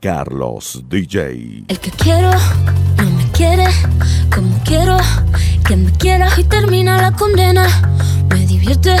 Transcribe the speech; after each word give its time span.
Carlos 0.00 0.84
DJ. 0.88 1.64
El 1.66 1.78
que 1.80 1.90
quiero 1.90 2.30
no 2.98 3.10
me 3.10 3.24
quiere 3.32 3.66
como 4.32 4.56
quiero 4.64 4.96
que 5.66 5.76
me 5.76 5.90
quiera 5.92 6.28
y 6.36 6.44
termina 6.44 7.00
la 7.02 7.12
condena. 7.12 7.66
Me 8.30 8.46
divierte, 8.46 8.96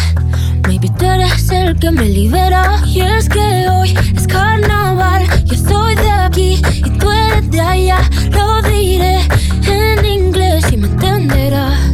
maybe 0.66 0.90
tú 0.98 1.04
eres 1.04 1.50
el 1.50 1.78
que 1.78 1.92
me 1.92 2.08
libera. 2.08 2.82
Y 2.84 3.02
es 3.02 3.28
que 3.28 3.68
hoy 3.68 3.94
es 4.16 4.26
carnaval, 4.26 5.24
yo 5.44 5.54
estoy 5.54 5.94
de 5.94 6.10
aquí 6.10 6.62
y 6.84 6.90
tú 6.98 7.10
eres 7.12 7.48
de 7.50 7.60
allá. 7.60 7.98
Lo 8.32 8.60
diré 8.62 9.20
en 9.66 10.04
inglés 10.04 10.64
y 10.72 10.76
me 10.78 10.88
entenderás. 10.88 11.87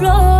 floor. 0.00 0.39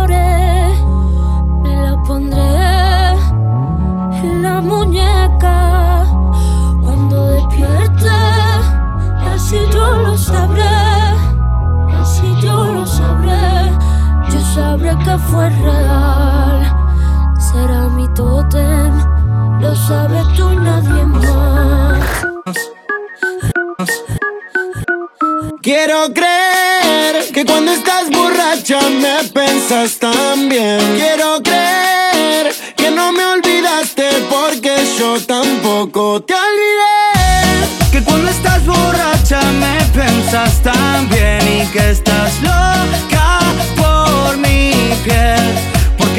Quiero 30.97 31.41
creer 31.41 32.53
que 32.75 32.91
no 32.91 33.13
me 33.13 33.25
olvidaste 33.25 34.09
porque 34.29 34.75
yo 34.99 35.17
tampoco 35.21 36.21
te 36.21 36.33
olvidé. 36.33 37.89
Que 37.89 38.03
cuando 38.03 38.29
estás 38.31 38.65
borracha 38.65 39.39
me 39.61 39.81
pensas 39.97 40.61
tan 40.61 41.07
bien 41.07 41.61
y 41.61 41.65
que 41.67 41.91
estás 41.91 42.41
loca 42.41 42.70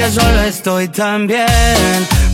Porque 0.02 0.20
solo 0.20 0.42
estoy 0.42 0.88
tan 0.88 1.28
bien, 1.28 1.46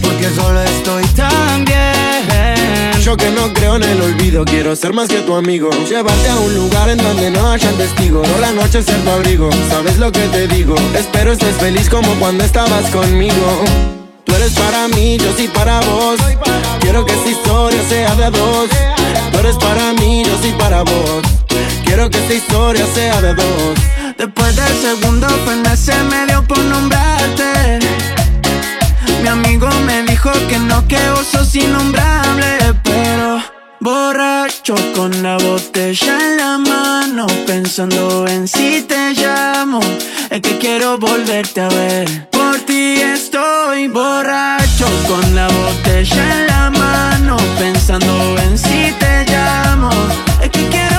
porque 0.00 0.30
solo 0.30 0.62
estoy 0.62 1.04
tan 1.08 1.66
bien. 1.66 3.02
Yo 3.02 3.14
que 3.14 3.30
no 3.30 3.52
creo 3.52 3.76
en 3.76 3.82
el 3.82 4.00
olvido, 4.00 4.42
quiero 4.46 4.74
ser 4.74 4.94
más 4.94 5.06
que 5.06 5.18
tu 5.18 5.34
amigo. 5.34 5.68
Llevarte 5.86 6.30
a 6.30 6.38
un 6.38 6.54
lugar 6.54 6.88
en 6.88 6.96
donde 6.96 7.30
no 7.30 7.50
hayan 7.50 7.74
testigos. 7.74 8.26
Por 8.26 8.40
la 8.40 8.52
noche 8.52 8.82
ser 8.82 8.96
tu 9.04 9.10
abrigo, 9.10 9.50
sabes 9.68 9.98
lo 9.98 10.10
que 10.10 10.26
te 10.28 10.48
digo. 10.48 10.76
Espero 10.96 11.32
estés 11.32 11.56
feliz 11.56 11.90
como 11.90 12.08
cuando 12.14 12.42
estabas 12.42 12.88
conmigo. 12.88 13.64
Tú 14.24 14.34
eres 14.34 14.52
para 14.52 14.88
mí, 14.88 15.18
yo 15.18 15.30
sí 15.36 15.46
para 15.52 15.80
vos. 15.80 16.18
Quiero 16.80 17.04
que 17.04 17.12
esta 17.12 17.28
historia 17.28 17.82
sea 17.86 18.14
de 18.14 18.30
dos. 18.30 18.70
Tú 19.30 19.38
eres 19.40 19.56
para 19.56 19.92
mí, 19.92 20.22
yo 20.24 20.38
sí 20.40 20.54
para 20.58 20.84
vos. 20.84 21.22
Quiero 21.84 22.08
que 22.08 22.16
esta 22.16 22.32
historia 22.32 22.86
sea 22.94 23.20
de 23.20 23.34
dos. 23.34 23.97
Después 24.18 24.56
del 24.56 24.74
segundo 24.82 25.28
se 25.76 25.94
me 26.04 26.26
dio 26.26 26.42
por 26.42 26.58
nombrarte. 26.58 27.78
Mi 29.22 29.28
amigo 29.28 29.68
me 29.86 30.02
dijo 30.02 30.30
que 30.48 30.58
no, 30.58 30.86
que 30.88 30.98
vos 31.10 31.24
sos 31.24 31.54
innombrable, 31.54 32.74
pero 32.82 33.40
borracho 33.78 34.74
con 34.96 35.22
la 35.22 35.36
botella 35.36 36.18
en 36.18 36.36
la 36.36 36.58
mano, 36.58 37.26
pensando 37.46 38.26
en 38.26 38.48
si 38.48 38.82
te 38.82 39.14
llamo, 39.14 39.78
es 40.30 40.40
que 40.40 40.58
quiero 40.58 40.98
volverte 40.98 41.60
a 41.60 41.68
ver. 41.68 42.28
Por 42.30 42.58
ti 42.66 43.00
estoy 43.00 43.86
borracho 43.86 44.86
con 45.06 45.36
la 45.36 45.46
botella 45.46 46.40
en 46.40 46.46
la 46.48 46.70
mano, 46.70 47.36
pensando 47.56 48.36
en 48.38 48.58
si 48.58 48.92
te 48.98 49.24
llamo, 49.26 49.90
es 50.42 50.50
que 50.50 50.68
quiero 50.68 50.97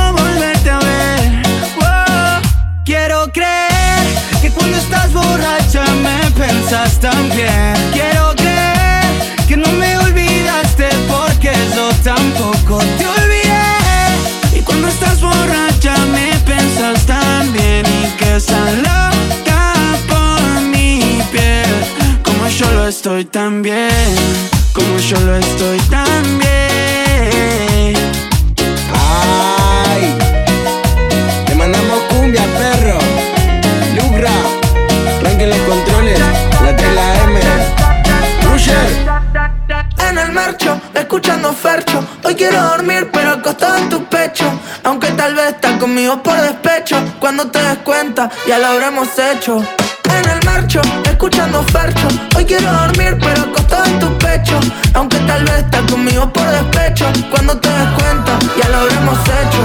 ya 48.49 48.57
lo 48.57 48.65
habremos 48.65 49.07
hecho. 49.19 49.63
En 50.11 50.27
el 50.27 50.43
marcho, 50.43 50.81
escuchando 51.03 51.61
Fercho 51.71 52.07
Hoy 52.35 52.45
quiero 52.45 52.71
dormir 52.71 53.15
pero 53.21 53.43
acostado 53.43 53.85
en 53.85 53.99
tu 53.99 54.17
pecho. 54.17 54.59
Aunque 54.95 55.17
tal 55.19 55.43
vez 55.43 55.57
estás 55.65 55.83
conmigo 55.83 56.33
por 56.33 56.47
despecho. 56.49 57.05
Cuando 57.29 57.55
te 57.59 57.69
des 57.69 57.89
cuenta 57.89 58.39
ya 58.59 58.69
lo 58.69 58.77
habremos 58.79 59.19
hecho. 59.19 59.61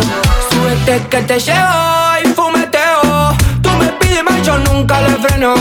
Súbete 0.50 1.06
que 1.08 1.22
te 1.22 1.40
llevo 1.40 1.78
y 2.24 2.28
fumeteo. 2.28 3.34
Tú 3.62 3.70
me 3.78 3.86
pides 4.00 4.22
más, 4.22 4.42
yo 4.42 4.58
nunca 4.58 5.00
le 5.00 5.14
freno 5.16 5.54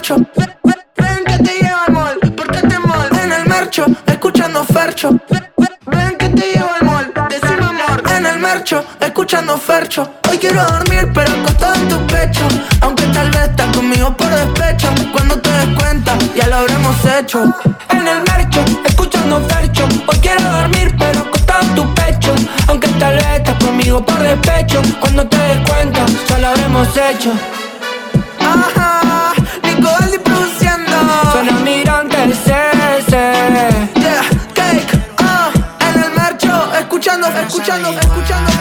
Ven 0.00 1.24
que 1.26 1.38
te 1.44 1.60
llevo 1.60 1.76
al 1.86 1.92
mall, 1.92 2.18
porque 2.34 2.58
te 2.58 2.78
mall. 2.78 3.08
En 3.22 3.32
el 3.32 3.46
marcho, 3.46 3.84
escuchando 4.06 4.64
Fercho. 4.64 5.10
Ven 5.86 6.16
que 6.16 6.28
te 6.30 6.52
llevo 6.54 6.70
al 6.80 6.86
mall, 6.86 7.12
decime 7.28 7.66
amor. 7.66 8.02
En 8.10 8.24
el 8.24 8.38
marcho, 8.38 8.82
escuchando 8.98 9.58
Fercho. 9.58 10.10
Hoy 10.30 10.38
quiero 10.38 10.64
dormir, 10.64 11.10
pero 11.12 11.30
acostado 11.42 11.74
en 11.74 11.88
tu 11.88 12.06
pecho. 12.06 12.48
Aunque 12.80 13.04
tal 13.08 13.30
vez 13.30 13.50
estás 13.50 13.76
conmigo 13.76 14.16
por 14.16 14.28
despecho. 14.30 14.88
Cuando 15.12 15.38
te 15.38 15.50
des 15.50 15.78
cuenta, 15.78 16.16
ya 16.34 16.46
lo 16.46 16.56
habremos 16.56 16.96
hecho. 17.04 17.54
En 17.90 18.08
el 18.08 18.22
marcho, 18.24 18.64
escuchando 18.86 19.46
fercho. 19.50 19.86
Hoy 20.06 20.18
quiero 20.22 20.50
dormir, 20.50 20.96
pero 20.98 21.20
acostado 21.20 21.60
en 21.60 21.74
tu 21.74 21.94
pecho. 21.94 22.34
Aunque 22.68 22.88
tal 22.88 23.16
vez 23.16 23.26
estás 23.36 23.62
conmigo 23.62 24.02
por 24.02 24.18
despecho. 24.18 24.80
Cuando 24.98 25.26
te 25.26 25.36
des 25.36 25.68
cuenta, 25.68 26.06
ya 26.26 26.38
lo 26.38 26.48
habremos 26.48 26.88
hecho. 26.96 27.32
Ajá, 28.40 28.89
escuchando, 37.38 37.90
escuchando, 37.90 38.59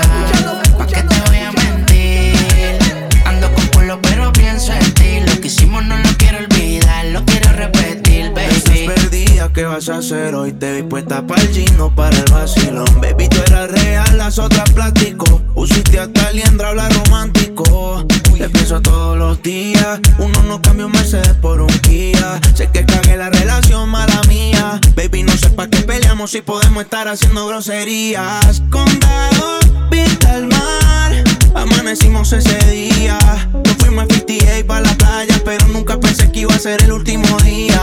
perdida, 9.79 9.85
¿qué 9.85 9.85
vas 9.85 9.89
a 9.89 9.97
hacer 9.97 10.35
hoy? 10.35 10.51
Te 10.53 10.73
vi 10.73 10.83
puesta 10.83 11.25
para 11.25 11.41
el 11.41 11.49
gino, 11.49 11.93
para 11.95 12.15
el 12.17 12.25
vacilón. 12.31 12.85
Baby, 13.01 13.27
tú 13.29 13.37
eras 13.47 13.71
real, 13.71 14.17
las 14.17 14.39
otras 14.39 14.69
plástico. 14.71 15.41
Usiste 15.55 15.99
hasta 15.99 16.31
liendra, 16.31 16.69
habla 16.69 16.89
romántico. 16.89 18.05
Te 18.37 18.49
pienso 18.49 18.81
todos 18.81 19.17
los 19.17 19.41
días. 19.41 19.99
Uno 20.17 20.43
no 20.43 20.61
cambia 20.61 20.85
un 20.85 20.91
Mercedes 20.91 21.33
por 21.41 21.61
un 21.61 21.79
Kia. 21.79 22.39
Sé 22.55 22.69
que 22.71 22.85
cagué 22.85 23.17
la 23.17 23.29
relación, 23.29 23.89
mala 23.89 24.21
mía. 24.27 24.79
Baby, 24.95 25.23
no 25.23 25.33
sé 25.33 25.49
pa' 25.49 25.67
qué 25.67 25.79
peleamos 25.79 26.31
si 26.31 26.41
podemos 26.41 26.83
estar 26.83 27.07
haciendo 27.07 27.47
groserías. 27.47 28.61
Condado, 28.69 29.59
vista 29.91 30.33
al 30.33 30.47
mar. 30.47 31.23
Amanecimos 31.55 32.31
ese 32.33 32.57
día. 32.71 33.17
Nos 33.53 33.75
fuimos 33.77 34.05
a 34.05 34.13
58 34.13 34.67
para 34.67 34.81
la 34.81 34.93
playa 34.93 35.41
Pero 35.43 35.67
nunca 35.67 35.99
pensé 35.99 36.31
que 36.31 36.41
iba 36.41 36.53
a 36.53 36.59
ser 36.59 36.83
el 36.83 36.91
último 36.91 37.37
día 37.39 37.79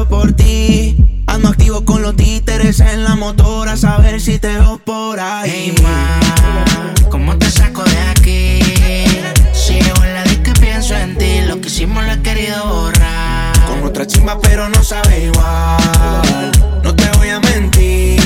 paso 0.00 0.08
por 0.08 0.32
ti. 0.32 0.96
Ando 1.26 1.48
activo 1.48 1.84
con 1.84 2.02
los 2.02 2.16
títeres 2.16 2.80
en 2.80 3.04
la 3.04 3.14
motora 3.14 3.72
A 3.72 3.76
saber 3.76 4.20
si 4.20 4.38
te 4.38 4.48
veo 4.48 4.78
por 4.78 5.20
ahí. 5.20 5.50
Hey 5.50 5.74
ma, 5.82 6.20
¿cómo 7.08 7.36
te 7.36 7.50
saco 7.50 7.84
de 7.84 7.98
aquí? 8.10 8.58
Sigo 9.52 10.04
en 10.04 10.14
la 10.14 10.24
disco 10.24 10.50
y 10.50 10.60
pienso 10.60 10.96
en 10.96 11.16
ti 11.16 11.42
Lo 11.46 11.60
que 11.60 11.68
hicimos 11.68 12.04
lo 12.04 12.12
he 12.12 12.22
querido 12.22 12.66
borrar. 12.66 13.52
Con 13.66 13.84
otra 13.84 14.06
chimba 14.06 14.38
pero 14.40 14.68
no 14.68 14.82
sabe 14.82 15.26
igual. 15.26 16.52
No 16.82 16.94
te 16.94 17.08
voy 17.18 17.28
a 17.28 17.40
mentir. 17.40 18.20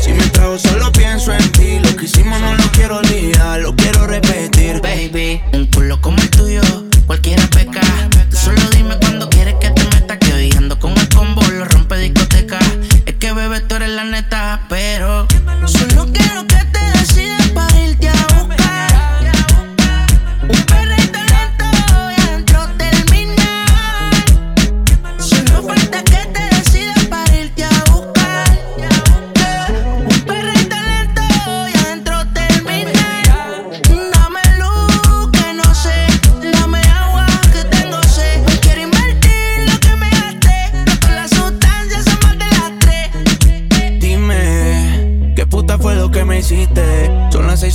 Si 0.00 0.12
me 0.12 0.26
trago 0.28 0.58
solo 0.58 0.92
pienso 0.92 1.32
en 1.32 1.52
ti. 1.52 1.78
Lo 1.80 1.96
que 1.96 2.04
hicimos 2.04 2.40
no 2.40 2.54
lo 2.54 2.64
quiero 2.72 2.98
olvidar 2.98 3.60
Lo 3.60 3.74
quiero 3.74 4.06
repetir. 4.06 4.80
Baby, 4.80 5.40
un 5.52 5.66
culo 5.66 6.00
como 6.00 6.18
el 6.18 6.30
tuyo, 6.30 6.62
cualquiera 7.06 7.41
la 14.52 15.31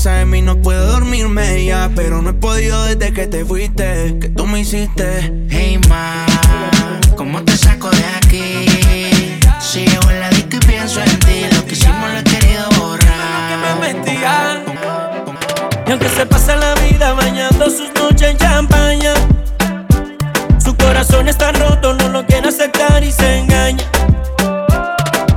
6 0.08 0.20
a.m. 0.20 0.38
y 0.38 0.42
no 0.42 0.56
puedo 0.62 0.86
dormirme 0.88 1.66
ya 1.66 1.90
Pero 1.94 2.22
no 2.22 2.30
he 2.30 2.34
podido 2.34 2.82
desde 2.86 3.12
que 3.12 3.28
te 3.28 3.44
fuiste 3.44 4.18
Que 4.22 4.30
tú 4.30 4.48
me 4.48 4.62
hiciste 4.62 5.34
Hey 5.50 5.82
ma, 5.90 6.26
¿cómo 7.18 7.44
te 7.44 7.58
saco 7.58 7.90
de 7.90 8.06
aquí? 8.16 8.66
Sigo 9.60 10.10
en 10.10 10.20
la 10.22 10.30
disco 10.30 10.56
y 10.56 10.60
pienso 10.60 11.02
en 11.02 11.20
ti, 11.20 11.46
lo 11.52 11.66
que 11.66 11.74
hicimos 11.74 12.10
lo 12.10 12.20
he 12.20 12.24
querido 12.24 12.70
borrar. 12.80 13.80
me 13.82 13.88
mentía. 13.88 14.64
Y 15.86 15.92
aunque 15.92 16.08
se 16.08 16.26
pasa 16.26 16.56
la 16.56 16.74
vida 16.76 17.12
bañando 17.12 17.70
sus 17.70 17.94
noches 17.94 18.30
en 18.30 18.38
champaña, 18.38 19.14
su 20.64 20.74
corazón 20.78 21.28
está 21.28 21.52
roto, 21.52 21.96
no 21.96 22.08
lo 22.08 22.26
quiere 22.26 22.48
aceptar 22.48 23.04
y 23.04 23.12
se 23.12 23.40
engaña. 23.40 23.84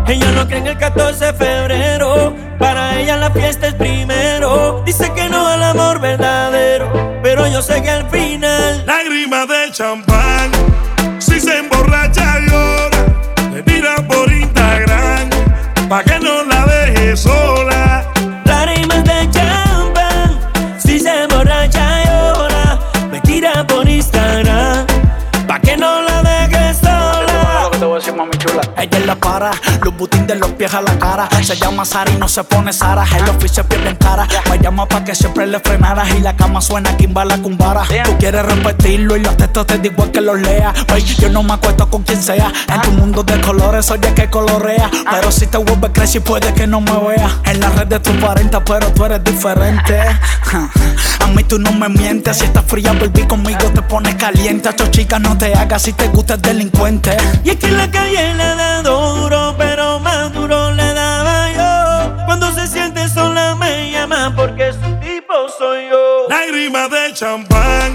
Ella 0.06 0.30
no 0.32 0.46
cree 0.46 0.58
en 0.58 0.68
el 0.68 0.78
14 0.78 1.24
de 1.24 1.32
febrero, 1.32 2.36
para 2.58 3.00
ella 3.00 3.16
la 3.16 3.30
fiesta 3.32 3.66
es 3.66 3.74
primero. 3.74 4.29
Yo 7.50 7.60
sé 7.62 7.82
que 7.82 7.90
al 7.90 8.08
final 8.08 8.19
mami 28.20 28.36
chula. 28.36 28.62
Ella 28.76 28.98
es 28.98 29.06
la 29.06 29.16
para, 29.16 29.50
los 29.82 29.96
butín 29.96 30.26
de 30.26 30.34
los 30.34 30.50
pies 30.52 30.74
a 30.74 30.82
la 30.82 30.98
cara. 30.98 31.28
Se 31.42 31.56
llama 31.56 31.84
Sara 31.84 32.10
y 32.10 32.16
no 32.16 32.28
se 32.28 32.44
pone 32.44 32.72
Sara. 32.72 33.04
El 33.16 33.28
oficio 33.28 33.64
pierde 33.64 33.90
en 33.90 33.96
cara. 33.96 34.26
Me 34.50 34.58
llama 34.58 34.86
pa' 34.86 35.02
que 35.04 35.14
siempre 35.14 35.46
le 35.46 35.58
frenaras. 35.60 36.10
Y 36.14 36.20
la 36.20 36.36
cama 36.36 36.60
suena 36.60 36.96
kimba 36.96 37.24
la 37.24 37.38
cumbara. 37.38 37.82
Tú 38.04 38.16
quieres 38.18 38.44
repetirlo 38.44 39.16
y 39.16 39.20
los 39.20 39.36
textos 39.36 39.66
te 39.66 39.78
digo 39.78 40.10
que 40.12 40.20
los 40.20 40.40
lea. 40.40 40.72
Wey, 40.92 41.02
yo 41.02 41.28
no 41.30 41.42
me 41.42 41.54
acuesto 41.54 41.88
con 41.88 42.02
quien 42.02 42.22
sea. 42.22 42.52
En 42.68 42.82
tu 42.82 42.90
mundo 42.92 43.22
de 43.22 43.40
colores, 43.40 43.90
oye 43.90 44.12
que 44.14 44.28
colorea. 44.28 44.90
Pero 45.10 45.32
si 45.32 45.46
te 45.46 45.56
vuelves 45.56 45.90
crazy, 45.92 46.20
puede 46.20 46.52
que 46.52 46.66
no 46.66 46.80
me 46.80 46.96
vea. 47.08 47.30
En 47.46 47.60
la 47.60 47.70
red 47.70 47.86
de 47.86 48.00
tus 48.00 48.16
40, 48.16 48.64
pero 48.64 48.92
tú 48.92 49.04
eres 49.04 49.24
diferente. 49.24 49.98
A 51.20 51.26
mí 51.26 51.44
tú 51.44 51.58
no 51.58 51.72
me 51.72 51.88
mientes. 51.88 52.38
Si 52.38 52.44
estás 52.44 52.64
fría, 52.66 52.92
baby, 52.92 53.22
conmigo 53.22 53.70
te 53.74 53.82
pones 53.82 54.14
caliente. 54.16 54.68
A 54.68 54.74
chica, 54.90 55.18
no 55.18 55.36
te 55.38 55.54
hagas 55.54 55.82
si 55.82 55.92
te 55.92 56.08
gusta 56.08 56.34
el 56.34 56.42
delincuente. 56.42 57.16
Y 57.44 57.50
es 57.50 57.56
que 57.56 57.70
la 57.70 57.90
calle 57.90 58.09
le 58.16 58.54
da 58.56 58.82
duro, 58.82 59.54
pero 59.56 59.98
más 60.00 60.32
duro 60.32 60.72
le 60.72 60.94
daba 60.94 61.50
yo. 61.52 62.24
Cuando 62.26 62.50
se 62.52 62.66
siente 62.66 63.08
sola 63.08 63.54
me 63.54 63.90
llama 63.90 64.32
porque 64.36 64.72
su 64.72 64.96
tipo 65.00 65.34
soy 65.58 65.88
yo. 65.90 66.26
Lágrimas 66.28 66.90
de 66.90 67.12
champán, 67.14 67.92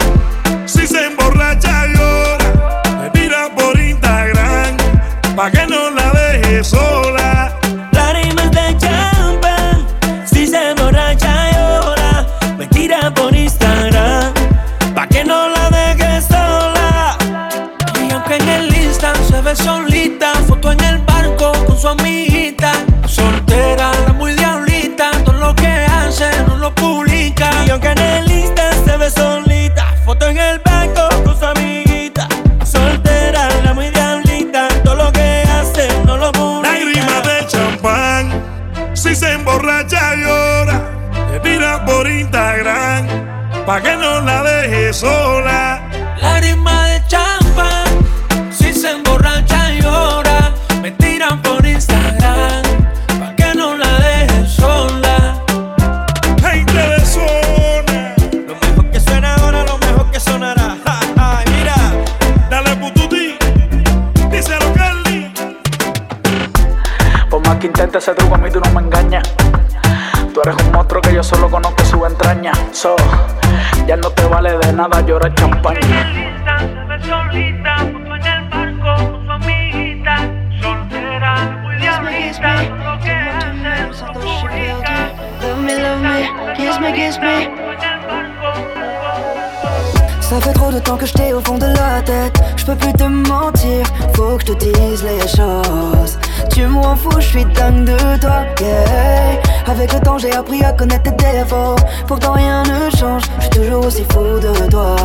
Ça 90.28 90.42
fait 90.42 90.54
trop 90.54 90.72
de 90.72 90.80
temps 90.80 90.98
que 90.98 91.06
je 91.06 91.14
t'ai 91.14 91.34
au 91.34 91.40
fond 91.40 91.60
de 91.60 91.68
la 91.68 92.02
tête. 92.02 92.42
Je 92.58 92.66
peux 92.66 92.76
plus 92.76 92.94
te 92.94 93.04
mentir, 93.04 93.86
faut 94.16 94.38
que 94.38 94.48
je 94.48 94.54
te 94.54 94.66
dise 94.74 95.04
les 95.04 95.20
choses. 95.28 96.18
Tu 96.50 96.66
m'en 96.66 96.96
fous, 96.96 97.20
je 97.20 97.28
suis 97.28 97.46
dingue 97.46 97.86
de 97.86 98.20
toi, 98.20 98.44
yeah. 98.60 99.40
Avec 99.68 99.94
le 99.94 100.00
temps, 100.00 100.18
j'ai 100.18 100.34
appris 100.34 100.64
à 100.64 100.74
connaître 100.74 101.16
tes 101.16 101.32
défauts. 101.32 101.76
Pourtant, 102.08 102.32
rien 102.32 102.64
ne 102.64 102.90
change, 102.98 103.22
je 103.38 103.42
suis 103.42 103.50
toujours 103.52 103.86
aussi 103.86 104.04
fou 104.12 104.40
de 104.40 104.68
toi. 104.68 104.96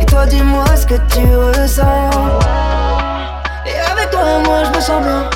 Et 0.00 0.06
toi, 0.06 0.24
dis-moi 0.24 0.64
ce 0.76 0.86
que 0.86 0.94
tu 0.94 1.26
ressens. 1.36 1.84
Et 3.66 3.78
avec 3.92 4.10
toi, 4.10 4.22
moi, 4.46 4.64
je 4.64 4.70
me 4.70 4.80
sens 4.80 5.02
bien. 5.02 5.28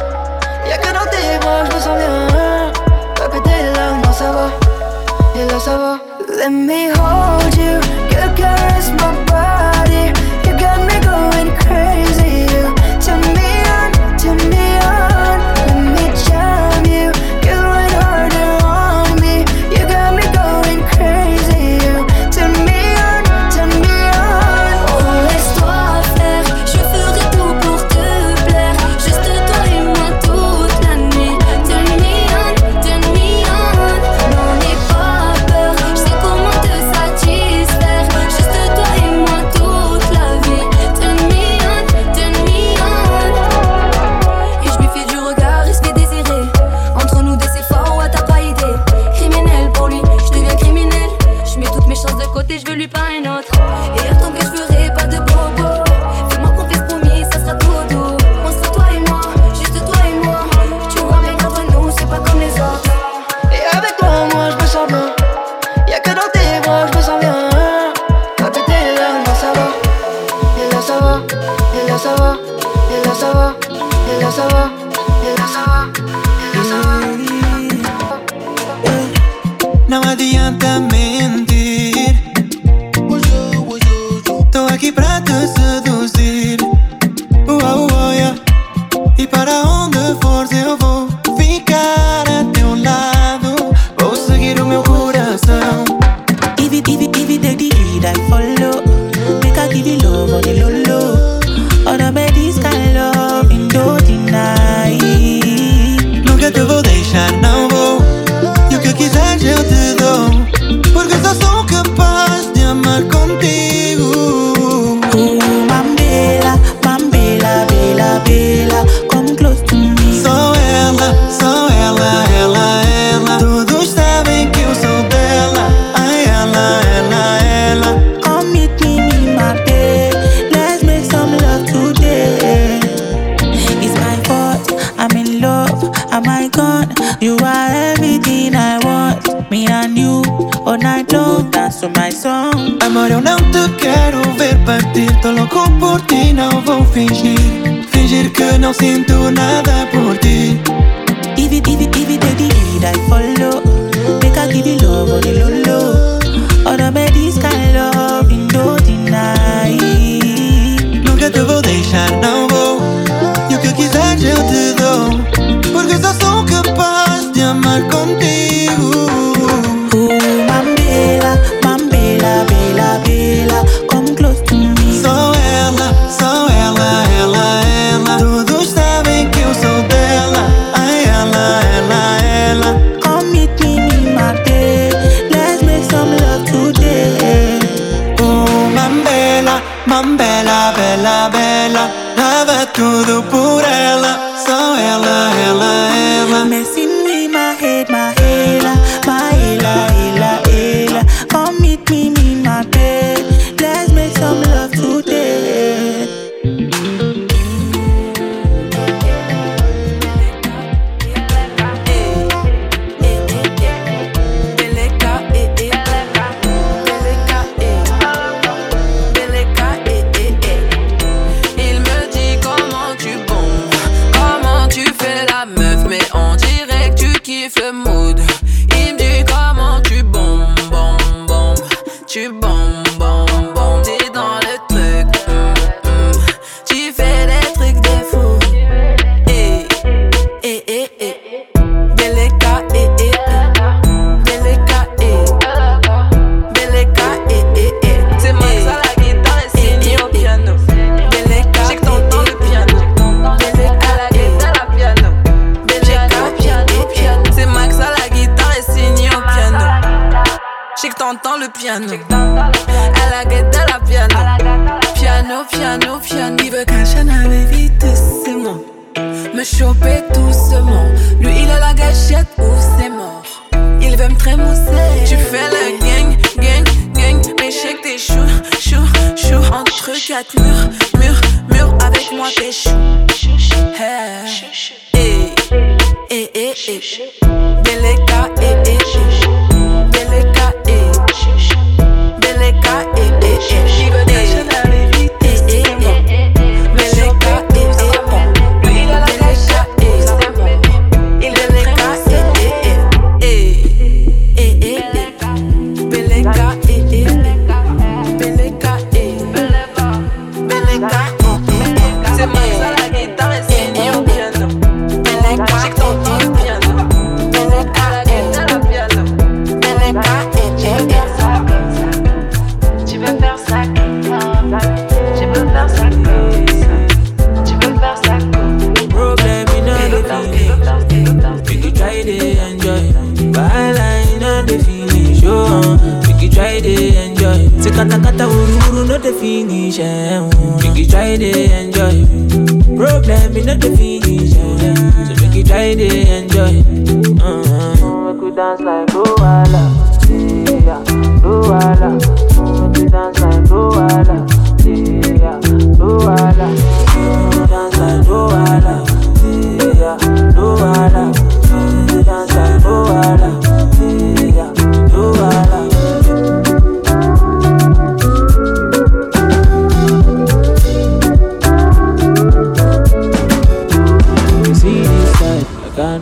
Y'a 0.67 0.79
que 0.79 0.91
dans 0.91 1.11
tes 1.11 1.39
bras, 1.39 1.65
je 1.69 1.75
me 1.75 1.81
sens 1.81 1.99
bien. 1.99 2.73
T'as 3.15 3.29
pété 3.29 3.63
là, 3.75 3.93
non, 4.03 4.13
ça 4.13 4.33
va. 4.33 4.49
Et 5.39 5.47
là, 5.53 5.61
ça 5.61 5.77
va. 5.77 6.12
Let 6.35 6.51
me 6.51 6.89
hold 6.95 7.57
you, 7.57 7.75
your 8.11 8.31
charisma. 8.35 9.22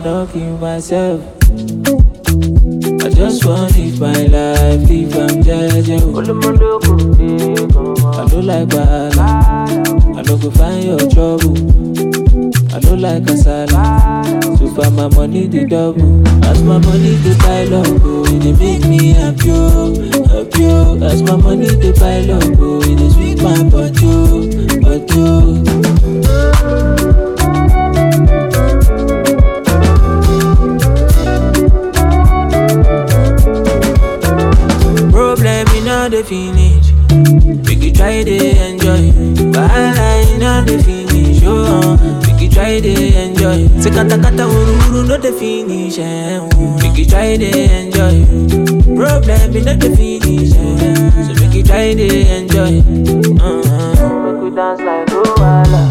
I 0.01 0.03
cannot 0.03 0.31
kill 0.33 0.57
myself. 0.57 1.21
I 3.05 3.09
just 3.13 3.45
want 3.45 3.71
to 3.75 3.81
live 3.81 3.99
my 3.99 4.13
life, 4.33 4.89
live 4.89 5.15
I'm 5.15 5.43
jeje. 5.43 5.97
I 8.15 8.25
don't 8.27 8.45
like 8.47 8.69
bad, 8.69 9.17
I 9.19 10.21
don't 10.23 10.41
go 10.41 10.49
find 10.49 10.83
your 10.85 10.97
trouble. 11.07 11.55
I 12.73 12.79
don't 12.79 12.99
like 12.99 13.21
kasala, 13.21 14.57
so 14.57 14.67
far 14.73 14.89
my 14.89 15.07
money 15.15 15.45
the 15.45 15.65
double. 15.67 16.27
As 16.45 16.63
my 16.63 16.79
money 16.79 17.13
the 17.21 17.35
pile 17.39 17.75
up, 17.75 18.01
oh, 18.03 18.25
it 18.25 18.57
make 18.57 18.83
me 18.89 19.13
happy, 19.13 19.51
oh, 19.51 19.93
happy. 20.29 20.65
oh. 20.65 20.97
As 21.05 21.21
my 21.21 21.35
money 21.35 21.67
the 21.67 21.93
pile 21.93 22.31
up, 22.31 22.43
oh, 22.59 22.81
it 22.81 23.11
sweet 23.13 23.39
my 23.43 23.61
body, 23.69 23.99
oh, 24.03 24.47
body. 24.81 25.05
oh. 26.57 27.00
Finish. 36.23 36.91
We 37.67 37.75
could 37.75 37.95
try 37.95 38.23
to 38.23 38.35
enjoy. 38.67 39.11
In 39.11 40.43
all 40.43 40.63
the 40.63 40.81
finish. 40.83 41.41
Oh, 41.43 41.97
we 42.25 42.31
could 42.39 42.51
try 42.53 42.79
to 42.79 42.89
enjoy. 42.89 43.67
Say 43.81 43.91
kata 43.91 44.15
uru 44.15 44.73
uru 44.87 45.07
no 45.07 45.17
the 45.17 45.31
finish. 45.31 45.99
Oh. 45.99 46.49
We 46.81 46.89
could 46.95 47.09
try 47.09 47.37
to 47.37 47.49
enjoy. 47.79 48.25
Problem 48.95 49.51
all 49.67 49.77
the 49.77 49.89
finish. 49.95 50.51
So 50.51 51.33
we 51.39 51.47
could 51.51 51.65
try 51.65 51.93
to 51.93 52.07
enjoy. 52.37 52.81
Uh-huh. 53.39 54.31
We 54.31 54.39
could 54.39 54.55
dance 54.55 54.81
like 54.81 55.07
Luala. 55.07 55.83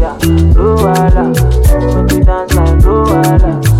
Yeah, 0.00 0.16
Luala. 0.54 1.24
We 1.96 2.08
could 2.08 2.26
dance 2.26 2.54
like 2.54 2.78
Luala. 2.84 3.75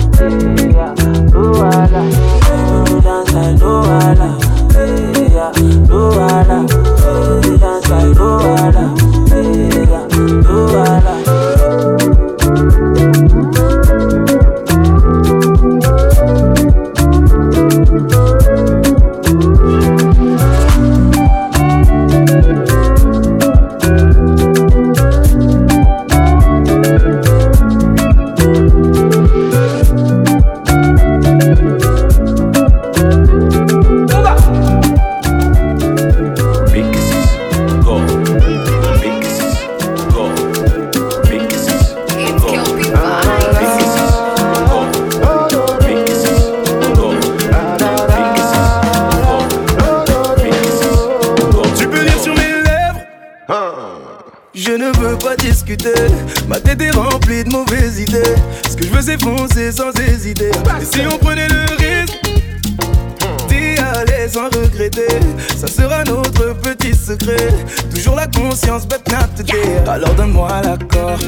Sera 65.87 66.05
notre 66.05 66.55
petit 66.61 66.95
secret. 66.95 67.49
Toujours 67.95 68.17
la 68.17 68.27
conscience 68.27 68.87
bête 68.87 69.09
not 69.11 69.29
today 69.37 69.79
Alors 69.87 70.15
donne-moi 70.15 70.49
l'accord, 70.65 71.19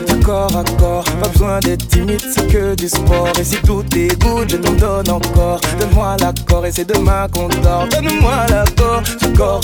à 0.56 0.64
corps. 0.78 1.04
Pas 1.20 1.28
besoin 1.28 1.60
d'être 1.60 1.86
timide, 1.88 2.20
c'est 2.34 2.46
que 2.48 2.74
du 2.74 2.88
sport. 2.88 3.28
Et 3.38 3.44
si 3.44 3.56
tout 3.62 3.84
est 3.96 4.20
good, 4.20 4.50
je 4.50 4.56
t'en 4.56 4.72
donne 4.72 5.10
encore. 5.10 5.60
Donne-moi 5.78 6.16
l'accord 6.20 6.66
et 6.66 6.72
c'est 6.72 6.84
demain 6.84 7.26
qu'on 7.32 7.48
dort 7.62 7.86
Donne-moi 7.88 8.46
l'accord, 8.50 9.02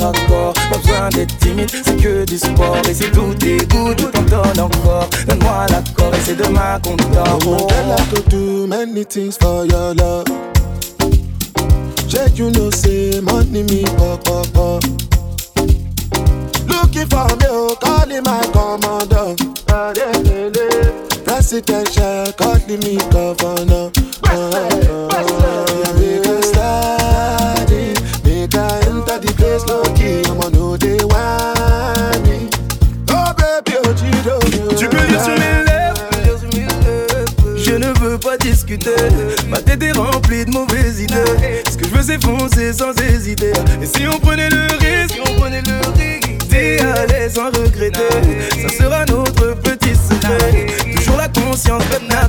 à 0.01 0.13
corps. 0.29 0.55
Pas 0.71 0.79
besoin 0.79 1.09
d'être 1.11 1.37
timide, 1.39 1.71
c'est 1.85 1.97
que 1.97 2.25
du 2.25 2.39
sport. 2.39 2.79
Et 2.89 2.95
si 2.95 3.05
tout 3.11 3.35
est 3.47 3.71
good, 3.71 4.01
je 4.01 4.07
t'en 4.07 4.23
donne 4.23 4.61
encore. 4.61 5.09
Donne-moi 5.27 5.67
l'accord 5.71 6.15
et 6.15 6.21
c'est 6.25 6.37
demain 6.37 6.79
qu'on 6.83 6.97
dort 7.13 7.39
Oh, 7.47 7.69
Check, 12.15 12.39
you 12.39 12.49
know, 12.53 12.71
say 12.71 13.21
money 13.21 13.65
me 13.65 13.83
pop 13.99 14.23
pop. 14.23 14.85
Looking 16.71 17.09
for 17.11 17.27
me, 17.27 17.47
oh, 17.51 17.77
calling 17.81 18.23
my 18.23 18.41
commander. 18.55 19.35
Presidential, 21.25 22.33
calling 22.35 22.79
me 22.85 22.99
governor. 23.11 23.91
Uh, 24.23 25.11
uh, 25.11 25.93
make 25.99 26.24
pas 38.19 38.37
discuter 38.39 38.95
Ma 39.49 39.59
tête 39.59 39.83
est 39.83 39.93
remplie 39.93 40.45
de 40.45 40.51
mauvaises 40.51 41.01
idées 41.01 41.63
Ce 41.71 41.77
que 41.77 41.87
je 41.87 41.95
veux 41.95 42.03
s'effoncer 42.03 42.73
sans 42.73 42.93
hésiter. 43.03 43.53
Et 43.83 43.87
si 43.87 44.07
on 44.07 44.19
prenait 44.19 44.49
le 44.49 44.67
risque, 44.79 45.15
si 45.15 45.21
on 45.21 45.41
prenait 45.41 45.63
le 45.63 45.79
risque, 45.99 46.47
d'y 46.49 46.81
aller 46.81 47.29
sans 47.29 47.47
regretter, 47.47 48.09
ça 48.63 48.69
sera 48.77 49.05
notre 49.07 49.55
petit 49.61 49.95
secret. 49.95 50.67
Toujours 50.95 51.17
la 51.17 51.29
conscience 51.29 51.83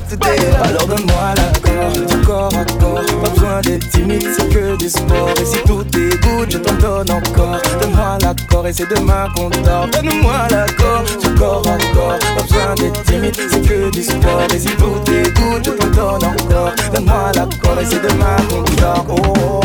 today. 0.08 0.38
Alors 0.62 0.86
donne-moi 0.86 1.34
l'accord, 1.36 2.06
du 2.06 2.26
corps 2.26 2.54
à 2.54 2.64
corps. 2.80 3.22
Pas 3.22 3.30
besoin 3.30 3.60
d'être 3.62 3.88
timide, 3.90 4.26
c'est 4.36 4.48
que 4.48 4.76
du 4.76 4.88
sport. 4.88 5.30
Et 5.40 5.44
si 5.44 5.58
tout 5.66 5.84
est 5.96 6.22
good, 6.22 6.50
je 6.50 6.58
t'en 6.58 6.74
donne 6.74 7.10
encore. 7.10 7.60
Donne-moi 7.80 8.18
l'accord 8.22 8.66
et 8.66 8.72
c'est 8.72 8.88
demain 8.88 9.26
qu'on 9.34 9.48
dort. 9.48 9.88
Donne-moi 9.92 10.48
l'accord, 10.50 10.75
Donne-moi 16.96 17.32
l'accord 17.34 17.78
et 17.80 17.84
c'est 17.84 18.00
demain 18.00 18.36
qu'on 18.48 18.62
dort. 18.80 19.06
Oh. 19.10 19.60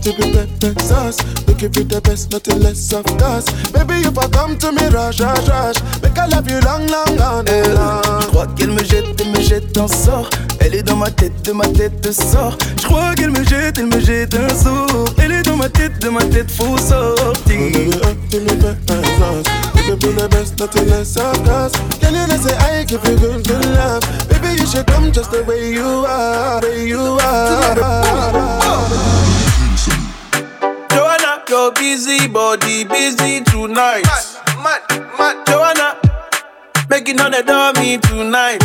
to 0.00 0.12
be 0.14 0.32
that 0.32 0.80
sauce. 0.80 1.18
Give 1.60 1.76
you 1.76 1.84
the 1.84 2.00
best, 2.00 2.32
nothing 2.32 2.58
less 2.62 2.90
of 2.94 3.04
us. 3.20 3.44
Baby, 3.70 4.00
if 4.08 4.16
I 4.16 4.26
come 4.28 4.56
to 4.56 4.72
me, 4.72 4.88
rush, 4.88 5.20
rush, 5.20 5.46
rush. 5.46 5.76
Make 6.00 6.16
I 6.16 6.24
love 6.24 6.48
you 6.48 6.58
long, 6.60 6.86
long, 6.88 7.16
long, 7.20 7.44
long. 7.44 8.20
Je 8.22 8.26
crois 8.28 8.46
qu'elle 8.56 8.70
me 8.70 8.82
jette, 8.82 9.20
elle 9.20 9.28
me 9.28 9.40
jette 9.42 9.76
un 9.76 9.86
sort. 9.86 10.30
Elle 10.60 10.74
est 10.74 10.82
dans 10.82 10.96
ma 10.96 11.10
tête, 11.10 11.42
de 11.44 11.52
ma 11.52 11.66
tête 11.66 12.00
de 12.00 12.12
sort. 12.12 12.56
Je 12.80 12.86
crois 12.86 13.14
qu'elle 13.14 13.30
me 13.30 13.44
jette, 13.44 13.76
elle 13.76 13.88
me 13.88 14.00
jette 14.00 14.34
un 14.34 14.48
sort. 14.48 15.04
Elle 15.18 15.32
est 15.32 15.42
dans 15.42 15.56
ma 15.56 15.68
tête, 15.68 15.98
de 16.00 16.08
ma 16.08 16.22
tête, 16.22 16.50
faut 16.50 16.78
sortir. 16.78 17.44
Baby, 17.46 17.90
up 18.04 18.16
to 18.30 18.40
me, 18.40 18.56
best 18.56 19.18
sauce. 19.18 19.44
Give 19.84 20.02
you 20.02 20.12
the 20.14 20.28
best, 20.30 20.58
nothing 20.58 20.88
less 20.88 21.14
of 21.18 21.46
us. 21.46 21.72
Can 22.00 22.14
you 22.14 22.26
not 22.26 22.40
say 22.40 22.56
I 22.56 22.84
give 22.84 23.04
you 23.04 23.16
good, 23.18 23.46
good 23.46 23.66
love? 23.74 24.29
Baby, 24.40 24.60
you 24.60 24.66
should 24.66 24.86
come 24.86 25.12
just 25.12 25.30
the 25.30 25.42
way 25.44 25.72
you 25.72 26.04
are, 26.06 26.60
way 26.62 26.86
you 26.86 27.18
are. 27.20 27.74
Joanna, 30.90 31.42
your 31.48 31.72
busy 31.72 32.26
body 32.28 32.84
busy 32.84 33.42
tonight. 33.44 34.04
Mad, 34.04 34.80
mad, 34.88 35.10
mad. 35.18 35.46
Joanna, 35.46 35.98
making 36.88 37.20
on 37.20 37.32
the 37.32 37.42
dummy 37.42 37.98
tonight. 37.98 38.60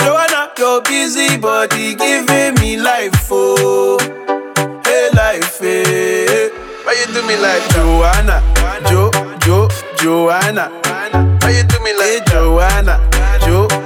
Joanna, 0.00 0.52
your 0.58 0.82
busy 0.82 1.36
body 1.36 1.94
giving 1.94 2.54
me 2.60 2.76
life, 2.76 3.28
oh, 3.30 3.98
hey 4.84 5.08
life, 5.14 5.58
hey. 5.60 6.50
Why 6.84 6.92
you 7.00 7.06
do 7.12 7.26
me 7.26 7.36
like 7.36 7.68
Joanna, 7.70 8.42
Jo, 8.88 9.10
Jo, 9.40 9.68
Joanna? 9.98 10.70
Why 11.42 11.50
you 11.50 11.64
do 11.64 11.80
me 11.82 11.92
like 11.94 12.06
hey, 12.06 12.20
Joanna, 12.28 13.00
Jo, 13.40 13.66
Jo, 13.68 13.85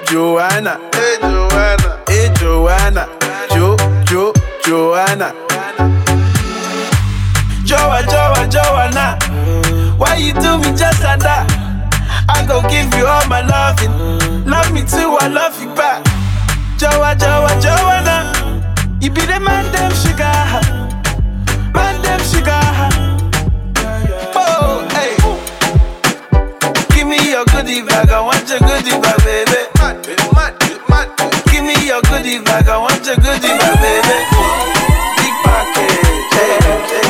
Joanna? 0.11 0.77
Hey 0.93 1.15
Joanna, 1.21 2.03
hey 2.09 2.29
Joanna, 2.35 3.07
Jo, 3.49 3.77
Jo, 4.03 4.33
Joanna. 4.61 5.31
Joa, 7.63 8.03
Joa, 8.03 8.45
Joanna. 8.51 9.17
Why 9.95 10.17
you 10.17 10.33
do 10.33 10.57
me 10.57 10.75
just 10.75 11.01
like 11.01 11.19
that? 11.19 11.47
I 12.27 12.45
gon' 12.45 12.67
give 12.67 12.93
you 12.99 13.07
all 13.07 13.25
my 13.29 13.39
loving. 13.39 14.43
Love 14.43 14.73
me 14.73 14.81
too, 14.81 15.15
I 15.17 15.27
love 15.29 15.55
you 15.61 15.73
back. 15.75 16.03
Joa, 16.77 17.15
Joa, 17.15 17.55
Joanna. 17.63 18.35
You 18.99 19.11
be 19.11 19.21
the 19.21 19.39
man, 19.39 19.63
them 19.71 19.93
sugar. 19.95 20.27
Man, 21.73 22.01
them 22.01 22.19
sugar. 22.27 22.59
Oh, 24.35 24.85
hey. 24.91 25.15
Give 26.93 27.07
me 27.07 27.31
your 27.31 27.45
goodie 27.45 27.81
bag, 27.81 28.09
I 28.09 28.19
want 28.19 28.49
your 28.49 28.59
goodie 28.59 28.99
bag, 28.99 29.23
baby. 29.23 29.80
Give 31.51 31.63
me 31.63 31.73
your 31.85 32.01
goodie 32.03 32.39
bag, 32.39 32.67
I 32.67 32.77
want 32.77 33.05
your 33.05 33.15
goodie 33.17 33.47
bag, 33.47 33.79
baby. 33.81 34.17
Big 35.17 35.35
package, 35.43 36.33
hey, 36.33 36.53
hey. 36.63 37.01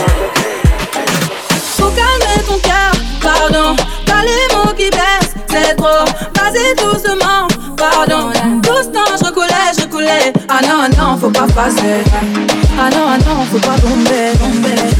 Faut 1.78 1.91
calmer 1.91 2.41
ton 2.48 2.58
cœur, 2.60 2.91
pardon. 3.22 3.76
Pas 4.06 4.22
les 4.24 4.48
mots 4.56 4.74
qui 4.76 4.89
baissent, 4.89 5.34
c'est 5.50 5.76
trop. 5.76 6.06
Vas-y 6.36 6.76
doucement, 6.76 7.48
pardon. 7.78 8.32
Doucement, 8.62 9.15
je 9.20 9.26
recoulais, 9.26 9.72
je 9.78 9.82
recoulais. 9.84 10.34
Ah 10.50 10.62
non, 10.62 10.89
non, 10.98 11.17
faut 11.17 11.30
pas 11.30 11.48
passer. 11.48 12.04
Ah 12.80 12.89
non, 12.89 13.17
non, 13.26 13.46
faut 13.52 13.60
pas 13.60 13.78
tomber. 13.80 14.34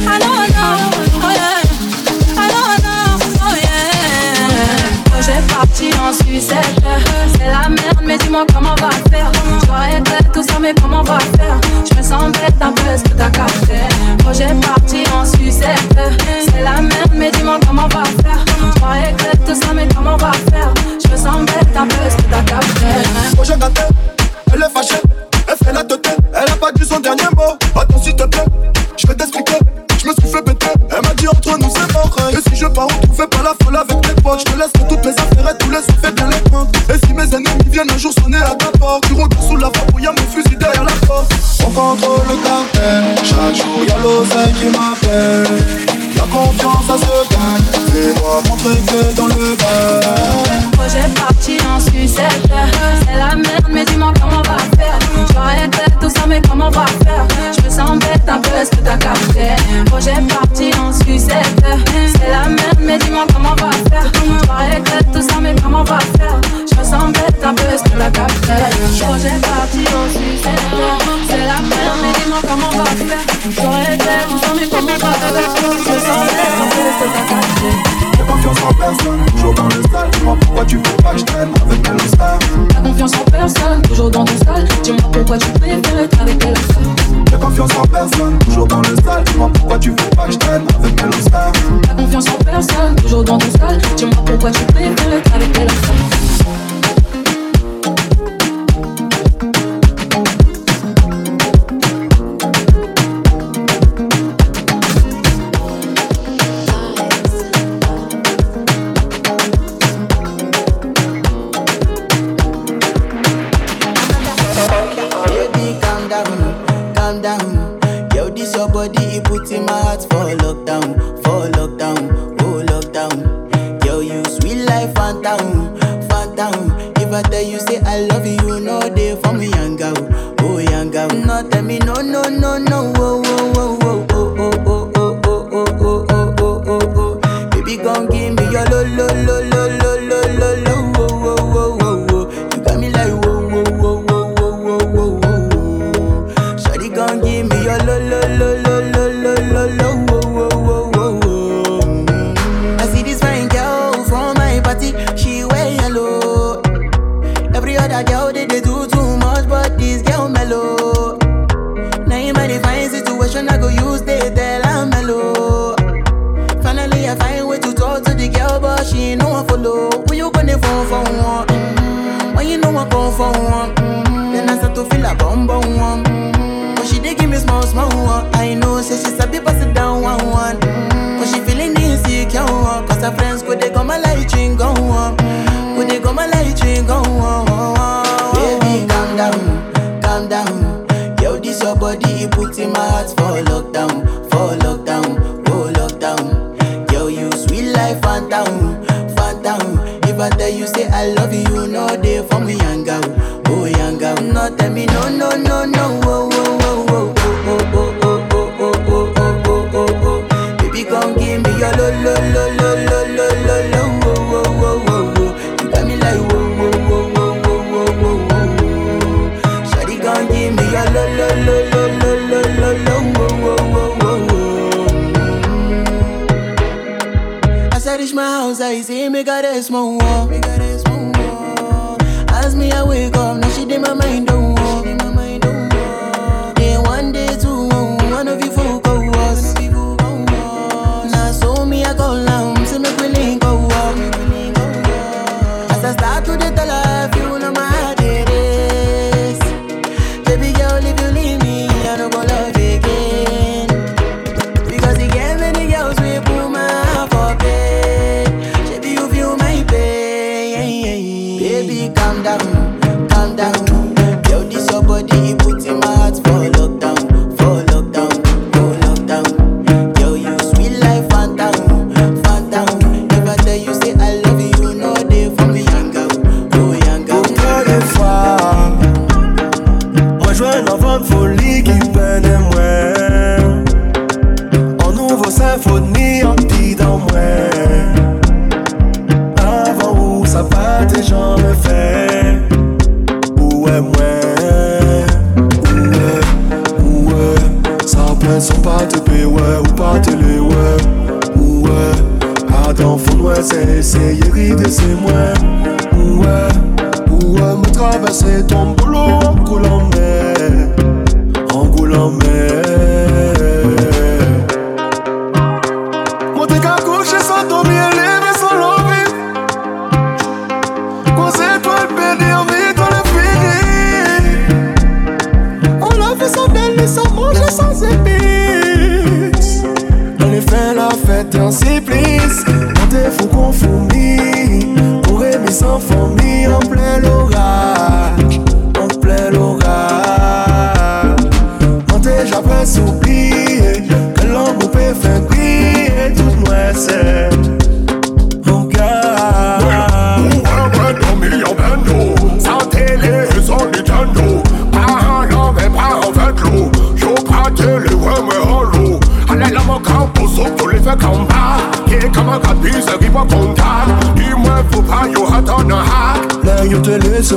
Ah 0.06 0.18
non, 0.20 0.46
non, 0.56 1.01
Projet 5.22 5.40
parti 5.42 5.88
en 6.00 6.12
sucette. 6.12 6.58
C'est 7.38 7.46
la 7.46 7.68
merde, 7.68 8.00
mais 8.04 8.18
dis-moi 8.18 8.44
comment 8.52 8.74
on 8.76 8.82
va 8.82 8.90
faire. 9.08 9.30
Dois 9.66 9.88
être 9.96 10.32
tout 10.32 10.42
ça, 10.42 10.54
mais 10.60 10.74
comment 10.74 10.98
on 10.98 11.04
va 11.04 11.20
faire? 11.20 11.60
Je 11.88 11.96
me 11.96 12.02
sens 12.02 12.32
bête 12.32 12.60
un 12.60 12.72
peu, 12.72 12.96
ce 12.96 13.04
que 13.04 13.16
t'as 13.16 13.30
capté. 13.30 13.78
Projet 14.18 14.48
parti 14.60 15.04
en 15.14 15.24
sucette. 15.24 15.96
C'est 16.44 16.62
la 16.64 16.82
merde, 16.82 17.12
mais 17.14 17.30
dis-moi 17.30 17.60
comment 17.64 17.84
on 17.84 17.96
va 17.96 18.02
faire. 18.02 18.44
Dois 18.80 18.98
être 18.98 19.44
tout 19.46 19.54
ça, 19.54 19.72
mais 19.72 19.86
comment 19.94 20.14
on 20.14 20.16
va 20.16 20.32
faire? 20.32 20.74
Je 21.04 21.08
me 21.08 21.16
sens 21.16 21.46
bête 21.46 21.76
un 21.76 21.86
peu, 21.86 22.10
ce 22.10 22.16
que 22.16 22.22
t'as 22.28 22.42
capté. 22.42 23.36
Projet 23.36 23.56
gâté, 23.56 23.82
elle 24.52 24.60
est 24.60 24.74
fâchée, 24.74 25.02
elle 25.46 25.56
fait 25.64 25.72
la 25.72 25.84
tête, 25.84 26.16
elle 26.34 26.52
a 26.52 26.56
pas 26.56 26.72
dit 26.72 26.84
son 26.84 26.98
dernier 26.98 27.30
mot. 27.36 27.56
Attends 27.80 28.02
s'il 28.02 28.16
te 28.16 28.24
plaît, 28.24 28.44
je 28.96 29.06
vais 29.06 29.14
hoje. 69.22 69.28
É 69.28 69.61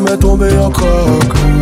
me 0.06 0.18
tomber 0.18 0.54
en 0.54 0.70
croque. 0.72 1.55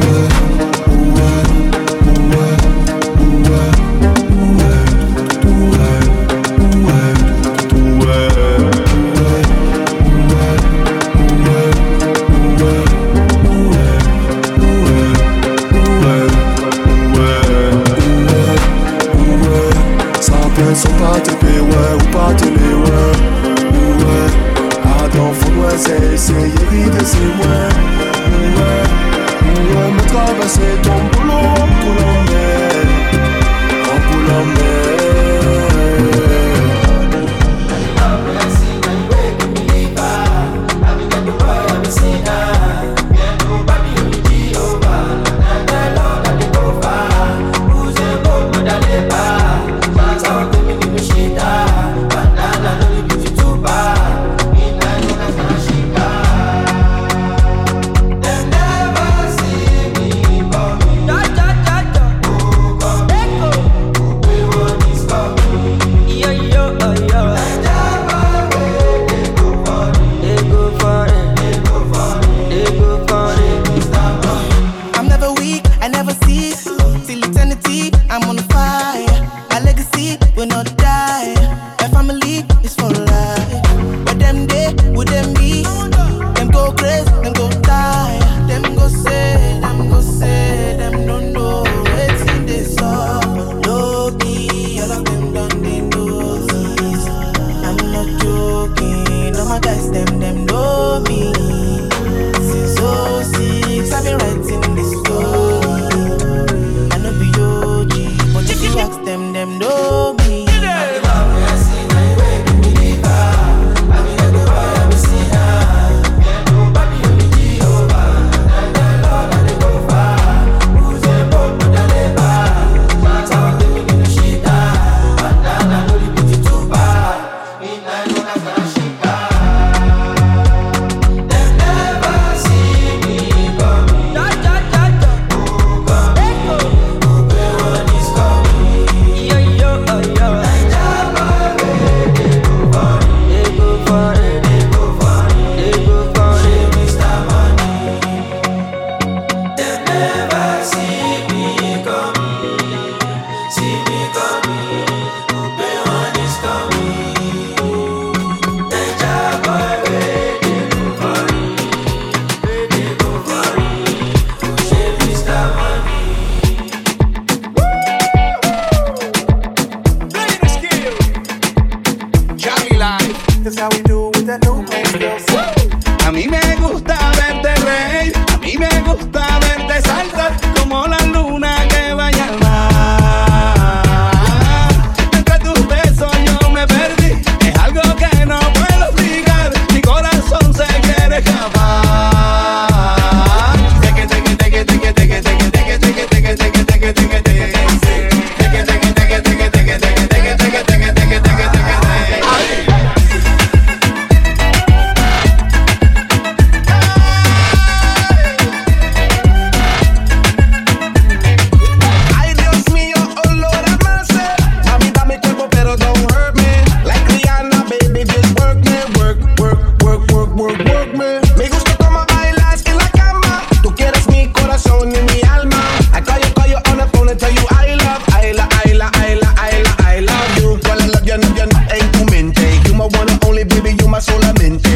mente. 232.12 232.62
You 232.65 232.73
my 232.73 232.86
one 232.86 233.10
and 233.10 233.23
only, 233.25 233.43
baby, 233.43 233.75
you 233.79 233.88
my 233.88 233.99
solamente. 233.99 234.69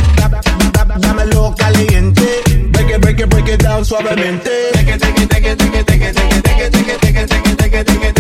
Dámelo 1.00 1.56
caliente. 1.58 2.44
Break 2.72 2.90
it, 2.92 3.02
break 3.02 3.20
it, 3.20 3.30
break 3.30 3.48
it 3.48 3.60
down 3.60 3.84
suavemente. 3.84 4.72
Take 4.74 4.88
it, 4.90 5.02
take 5.02 5.20
it, 5.22 5.30
take 5.30 5.46
it, 5.46 5.58
take 5.58 5.72
it, 5.72 5.86
take 5.88 6.02
it, 6.02 6.16
take 6.16 6.32
it, 6.32 6.44
take 6.44 6.58
it, 6.58 7.02
take 7.02 7.16
it, 7.18 7.30
take 7.30 7.48
it, 7.48 7.58
take 7.58 7.74
it, 7.74 7.86
take 7.88 8.04
it. 8.04 8.17